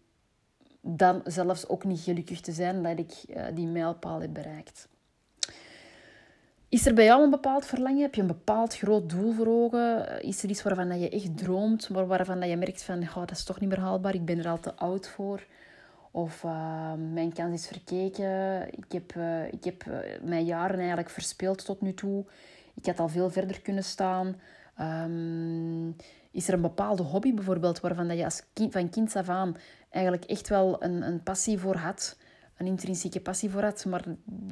dan 0.81 1.21
zelfs 1.23 1.67
ook 1.67 1.83
niet 1.83 1.99
gelukkig 1.99 2.41
te 2.41 2.51
zijn 2.51 2.83
dat 2.83 2.99
ik 2.99 3.13
uh, 3.27 3.45
die 3.53 3.67
mijlpaal 3.67 4.21
heb 4.21 4.33
bereikt. 4.33 4.87
Is 6.69 6.85
er 6.85 6.93
bij 6.93 7.05
jou 7.05 7.23
een 7.23 7.29
bepaald 7.29 7.65
verlangen? 7.65 8.01
Heb 8.01 8.15
je 8.15 8.21
een 8.21 8.27
bepaald 8.27 8.75
groot 8.75 9.09
doel 9.09 9.33
voor 9.33 9.47
ogen? 9.47 10.21
Is 10.21 10.43
er 10.43 10.49
iets 10.49 10.63
waarvan 10.63 10.99
je 10.99 11.09
echt 11.09 11.37
droomt, 11.37 11.89
maar 11.89 12.07
waarvan 12.07 12.49
je 12.49 12.57
merkt 12.57 12.83
van 12.83 13.01
oh, 13.01 13.15
dat 13.15 13.31
is 13.31 13.43
toch 13.43 13.59
niet 13.59 13.69
meer 13.69 13.79
haalbaar, 13.79 14.13
ik 14.13 14.25
ben 14.25 14.39
er 14.39 14.47
al 14.47 14.59
te 14.59 14.75
oud 14.75 15.07
voor? 15.07 15.45
Of 16.11 16.43
uh, 16.43 16.93
mijn 17.11 17.33
kans 17.33 17.53
is 17.53 17.67
verkeken. 17.67 18.67
Ik 18.71 18.91
heb, 18.91 19.15
uh, 19.15 19.53
ik 19.53 19.63
heb 19.63 19.83
uh, 19.87 19.97
mijn 20.21 20.45
jaren 20.45 20.77
eigenlijk 20.77 21.09
verspeeld 21.09 21.65
tot 21.65 21.81
nu 21.81 21.93
toe. 21.93 22.25
Ik 22.73 22.85
had 22.85 22.99
al 22.99 23.09
veel 23.09 23.29
verder 23.29 23.61
kunnen 23.61 23.83
staan. 23.83 24.35
Um, 24.81 25.95
is 26.31 26.47
er 26.47 26.53
een 26.53 26.61
bepaalde 26.61 27.03
hobby 27.03 27.33
bijvoorbeeld 27.33 27.79
waarvan 27.79 28.07
dat 28.07 28.17
je 28.17 28.23
als 28.23 28.43
kind, 28.53 28.71
van 28.71 28.89
kind 28.89 29.15
af 29.15 29.29
aan 29.29 29.55
eigenlijk 29.89 30.25
echt 30.25 30.49
wel 30.49 30.83
een, 30.83 31.01
een 31.01 31.23
passie 31.23 31.59
voor 31.59 31.75
had? 31.75 32.17
Een 32.57 32.65
intrinsieke 32.65 33.21
passie 33.21 33.49
voor 33.49 33.63
had, 33.63 33.85
maar 33.85 34.03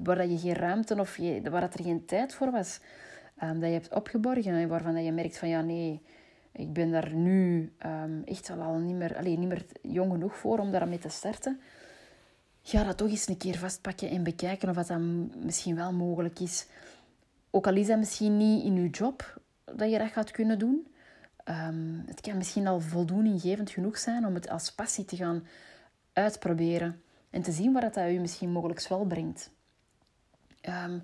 waar 0.04 0.18
dat 0.18 0.32
je 0.32 0.38
geen 0.38 0.54
ruimte 0.54 1.00
of 1.00 1.18
je, 1.18 1.50
waar 1.50 1.62
dat 1.62 1.74
er 1.74 1.84
geen 1.84 2.06
tijd 2.06 2.34
voor 2.34 2.52
was. 2.52 2.80
Um, 3.44 3.60
dat 3.60 3.70
je 3.70 3.76
hebt 3.76 3.94
opgeborgen 3.94 4.54
en 4.54 4.68
waarvan 4.68 4.94
dat 4.94 5.06
je 5.06 5.12
merkt 5.12 5.38
van 5.38 5.50
ja 5.50 5.62
nee 5.62 6.02
ik 6.58 6.74
ben 6.74 6.92
daar 6.92 7.14
nu 7.14 7.72
um, 7.86 8.24
echt 8.26 8.50
al 8.50 8.78
niet 8.78 8.96
meer, 8.96 9.18
alleen 9.18 9.40
niet 9.40 9.50
meer 9.50 9.66
jong 9.82 10.12
genoeg 10.12 10.36
voor 10.38 10.60
om 10.60 10.72
daarmee 10.72 11.00
te 11.00 11.10
starten. 11.10 11.60
ga 12.64 12.84
dat 12.84 12.98
toch 12.98 13.10
eens 13.10 13.28
een 13.28 13.38
keer 13.38 13.58
vastpakken 13.58 14.10
en 14.10 14.24
bekijken 14.24 14.70
of 14.70 14.76
dat, 14.76 15.00
misschien 15.44 15.76
wel 15.76 15.94
mogelijk 15.94 16.40
is. 16.40 16.68
Ook 17.50 17.68
al 17.68 17.76
is 17.76 17.88
dat 17.88 17.98
misschien 17.98 18.38
niet 18.38 18.64
in 18.64 18.76
je 18.76 18.90
job 18.90 19.42
dat 19.66 19.92
je 19.92 19.98
dat 19.98 20.12
gaat 20.12 20.32
kunnen 20.32 20.60
doen. 20.60 20.88
Um, 21.46 22.04
het 22.06 22.22
kan 22.22 22.38
misschien 22.38 22.68
al 22.68 22.80
voldoeninggevend 22.80 23.70
genoeg 23.70 23.98
zijn 23.98 24.26
om 24.26 24.34
het 24.34 24.50
als 24.50 24.72
passie 24.72 25.06
te 25.06 25.16
gaan 25.16 25.48
uitproberen. 26.14 27.02
En 27.30 27.42
te 27.42 27.52
zien 27.52 27.74
wat 27.74 27.82
dat, 27.82 27.94
dat 27.94 28.10
u 28.10 28.20
misschien 28.20 28.52
mogelijk 28.52 28.88
wel 28.88 29.06
brengt. 29.06 29.52
Um, 30.62 31.04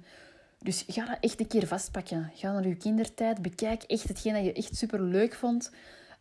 dus 0.63 0.83
ga 0.87 1.05
dat 1.05 1.17
echt 1.19 1.39
een 1.39 1.47
keer 1.47 1.67
vastpakken. 1.67 2.31
Ga 2.33 2.51
naar 2.51 2.67
je 2.67 2.75
kindertijd. 2.75 3.41
Bekijk 3.41 3.83
echt 3.83 4.07
hetgeen 4.07 4.33
dat 4.33 4.43
je 4.43 4.53
echt 4.53 4.75
super 4.75 5.01
leuk 5.01 5.33
vond. 5.33 5.71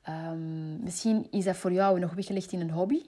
Um, 0.08 0.82
misschien 0.82 1.26
is 1.30 1.44
dat 1.44 1.56
voor 1.56 1.72
jou 1.72 1.98
nog 1.98 2.14
weggelegd 2.14 2.52
in 2.52 2.60
een 2.60 2.70
hobby. 2.70 3.02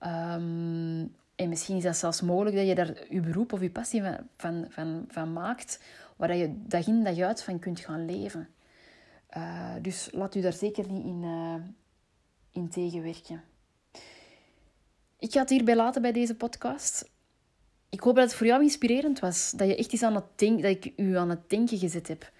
Um, 0.00 1.14
en 1.34 1.48
misschien 1.48 1.76
is 1.76 1.82
dat 1.82 1.96
zelfs 1.96 2.20
mogelijk 2.20 2.56
dat 2.56 2.66
je 2.66 2.74
daar 2.74 3.06
je 3.10 3.20
beroep 3.20 3.52
of 3.52 3.60
je 3.60 3.70
passie 3.70 4.02
van, 4.36 4.68
van, 4.68 5.04
van, 5.08 5.32
maakt, 5.32 5.82
waar 6.16 6.36
je 6.36 6.62
dag 6.66 6.86
in 6.86 7.04
dag 7.04 7.18
uit 7.18 7.42
van 7.42 7.58
kunt 7.58 7.80
gaan 7.80 8.04
leven. 8.04 8.48
Uh, 9.36 9.74
dus 9.82 10.08
laat 10.12 10.34
u 10.34 10.40
daar 10.40 10.52
zeker 10.52 10.90
niet 10.90 11.04
in, 11.04 11.22
uh, 11.22 11.54
in 12.52 12.68
tegenwerken. 12.68 13.42
Ik 15.18 15.32
ga 15.32 15.40
het 15.40 15.50
hierbij 15.50 15.76
laten 15.76 16.02
bij 16.02 16.12
deze 16.12 16.34
podcast. 16.34 17.10
Ik 17.90 18.00
hoop 18.00 18.14
dat 18.14 18.24
het 18.24 18.34
voor 18.34 18.46
jou 18.46 18.62
inspirerend 18.62 19.18
was. 19.18 19.50
Dat 19.50 19.68
je 19.68 19.76
echt 19.76 19.92
iets 19.92 20.02
aan 20.02 20.14
het 20.14 20.24
denken, 20.34 20.62
dat 20.62 20.84
ik 20.84 20.92
u 20.96 21.16
aan 21.16 21.30
het 21.30 21.50
denken 21.50 21.78
gezet 21.78 22.08
heb. 22.08 22.32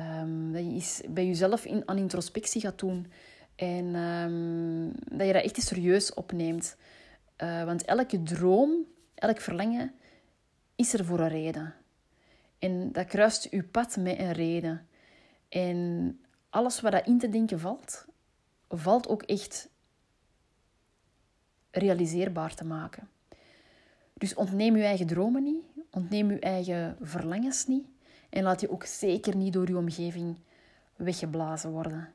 Um, 0.00 0.52
dat 0.52 0.62
je 0.62 0.70
eens 0.70 1.02
bij 1.08 1.26
jezelf 1.26 1.64
in, 1.64 1.82
aan 1.88 1.98
introspectie 1.98 2.60
gaat 2.60 2.78
doen. 2.78 3.12
En 3.54 3.94
um, 3.94 4.92
dat 5.18 5.26
je 5.26 5.32
dat 5.32 5.42
echt 5.42 5.62
serieus 5.62 6.14
opneemt. 6.14 6.76
Uh, 7.42 7.64
want 7.64 7.84
elke 7.84 8.22
droom, 8.22 8.84
elk 9.14 9.40
verlangen, 9.40 9.94
is 10.76 10.92
er 10.92 11.04
voor 11.04 11.20
een 11.20 11.28
reden. 11.28 11.74
En 12.58 12.92
dat 12.92 13.06
kruist 13.06 13.50
uw 13.50 13.68
pad 13.70 13.96
met 13.96 14.18
een 14.18 14.32
reden. 14.32 14.86
En 15.48 16.20
alles 16.50 16.80
wat 16.80 16.92
dat 16.92 17.06
in 17.06 17.18
te 17.18 17.28
denken 17.28 17.60
valt, 17.60 18.06
valt 18.68 19.08
ook 19.08 19.22
echt 19.22 19.68
realiseerbaar 21.70 22.54
te 22.54 22.64
maken. 22.64 23.08
Dus 24.18 24.34
ontneem 24.34 24.74
uw 24.74 24.82
eigen 24.82 25.06
dromen 25.06 25.42
niet, 25.42 25.64
ontneem 25.90 26.30
uw 26.30 26.38
eigen 26.38 26.96
verlangens 27.00 27.66
niet 27.66 27.86
en 28.30 28.42
laat 28.42 28.60
je 28.60 28.70
ook 28.70 28.84
zeker 28.84 29.36
niet 29.36 29.52
door 29.52 29.68
uw 29.68 29.78
omgeving 29.78 30.38
weggeblazen 30.96 31.70
worden. 31.70 32.12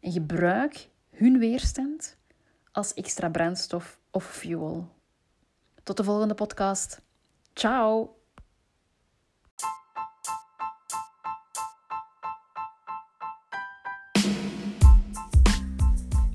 En 0.00 0.12
gebruik 0.12 0.88
hun 1.10 1.38
weerstand 1.38 2.16
als 2.72 2.94
extra 2.94 3.28
brandstof 3.28 3.98
of 4.10 4.24
fuel. 4.24 4.88
Tot 5.82 5.96
de 5.96 6.04
volgende 6.04 6.34
podcast. 6.34 7.02
Ciao! 7.52 8.17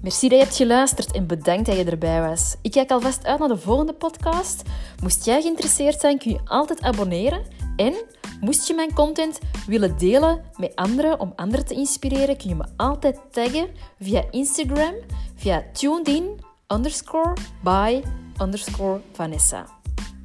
Merci 0.03 0.29
dat 0.29 0.37
je 0.37 0.43
hebt 0.43 0.55
geluisterd 0.55 1.11
en 1.11 1.27
bedankt 1.27 1.65
dat 1.65 1.75
je 1.75 1.83
erbij 1.83 2.21
was. 2.21 2.55
Ik 2.61 2.71
kijk 2.71 2.91
alvast 2.91 3.25
uit 3.25 3.39
naar 3.39 3.47
de 3.47 3.57
volgende 3.57 3.93
podcast. 3.93 4.61
Moest 5.01 5.25
jij 5.25 5.41
geïnteresseerd 5.41 5.99
zijn, 5.99 6.17
kun 6.17 6.31
je 6.31 6.39
altijd 6.45 6.81
abonneren. 6.81 7.45
En 7.75 7.93
moest 8.41 8.67
je 8.67 8.73
mijn 8.73 8.93
content 8.93 9.39
willen 9.67 9.97
delen 9.97 10.41
met 10.57 10.75
anderen 10.75 11.19
om 11.19 11.33
anderen 11.35 11.65
te 11.65 11.73
inspireren, 11.73 12.37
kun 12.37 12.49
je 12.49 12.55
me 12.55 12.65
altijd 12.77 13.19
taggen 13.31 13.67
via 13.99 14.23
Instagram, 14.31 14.93
via 15.35 15.63
tunedin 15.73 16.39
underscore 16.67 17.33
by. 17.63 18.01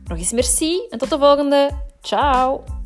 Nog 0.05 0.19
eens 0.19 0.33
merci 0.33 0.87
en 0.91 0.99
tot 0.99 1.11
de 1.11 1.19
volgende. 1.19 1.71
Ciao! 2.01 2.78